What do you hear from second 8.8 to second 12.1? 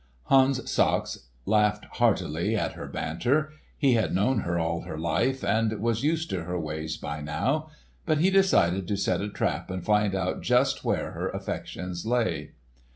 to set a trap and find out just where her affections